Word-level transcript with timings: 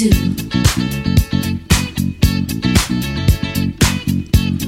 do. 0.00 0.08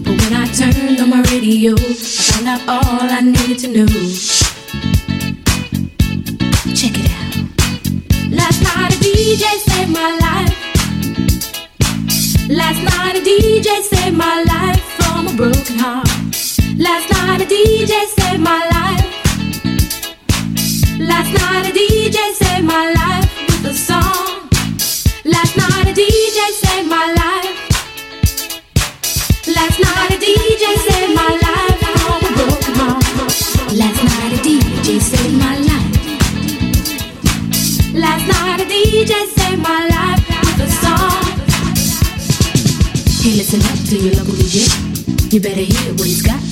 But 0.05 0.15
when 0.21 0.33
I 0.35 0.47
turned 0.53 1.01
on 1.01 1.09
my 1.09 1.23
radio, 1.33 1.73
I 1.73 1.95
found 1.95 2.49
out 2.49 2.61
all 2.69 3.09
I 3.19 3.21
needed 3.21 3.59
to 3.61 3.69
know. 3.69 3.87
Check 6.77 6.95
it 7.01 7.09
out. 7.17 7.37
Last 8.31 8.61
night 8.63 8.93
a 8.93 8.99
DJ 9.01 9.45
saved 9.69 9.93
my 10.01 10.11
life. 10.27 10.59
Last 12.51 12.83
night 12.91 13.17
a 13.17 13.23
DJ 13.31 13.69
saved 13.81 14.17
my 14.17 14.43
life 14.53 14.85
from 14.99 15.29
a 15.29 15.35
broken 15.35 15.79
heart. 15.79 16.09
Last 16.77 17.11
night 17.11 17.41
a 17.41 17.47
DJ 17.47 18.05
saved 18.17 18.43
my 18.43 18.61
life. 18.77 19.09
Last 21.01 21.33
night 21.41 21.71
a 21.71 21.73
DJ 21.73 22.19
saved 22.35 22.67
my 22.67 22.93
life. 22.93 23.32
Last 25.33 25.57
night 25.57 25.87
a 25.89 25.93
DJ 25.93 26.39
saved 26.63 26.89
my 26.89 27.07
life. 27.21 27.59
Last 29.57 29.79
night 29.81 30.11
a 30.11 30.19
DJ 30.25 30.65
saved 30.87 31.15
my 31.15 31.33
life. 31.47 31.81
Last 33.81 34.03
night 34.05 34.33
a 34.33 34.41
DJ 34.47 35.01
saved 35.01 35.37
my 35.39 35.57
life. 35.71 35.93
Last 37.95 38.27
night 38.29 38.61
a 38.61 38.65
DJ 38.65 39.13
saved 39.37 39.63
my 39.63 39.81
life 39.95 40.23
with 40.47 40.67
a 40.67 40.71
song. 40.83 41.25
Hey, 43.23 43.35
listen 43.39 43.61
up 43.71 43.79
to 43.89 43.97
your 43.97 44.15
local 44.15 44.35
DJ. 44.35 44.69
You 45.33 45.41
better 45.41 45.63
hear 45.63 45.93
what 45.95 46.07
he's 46.07 46.23
got 46.23 46.52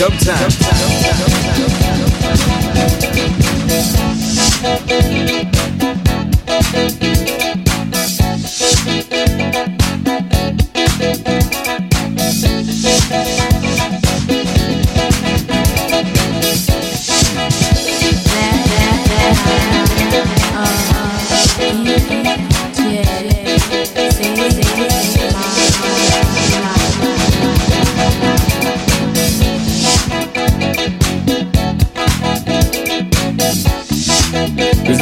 Dub 0.00 0.12
time. 0.20 0.50
There's 4.86 5.09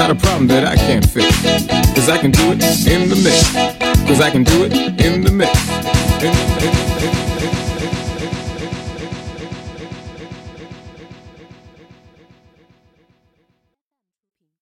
not 0.09 0.16
a 0.16 0.20
problem 0.20 0.47
that 0.47 0.64
I 0.64 0.76
can't 0.76 1.05
fix. 1.05 1.26
Cause 1.94 2.09
I 2.09 2.16
can 2.18 2.30
do 2.30 2.52
it 2.52 2.62
in 2.86 3.09
the 3.10 3.16
mix. 3.16 3.52
Cause 4.06 4.20
I 4.20 4.30
can 4.30 4.43
do 4.43 4.64
it 4.64 4.72
in 4.72 5.22
the 5.22 5.30
mix. 5.30 5.52
In 6.22 6.32
the, 6.32 6.88